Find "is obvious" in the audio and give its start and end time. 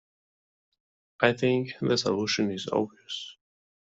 2.49-3.35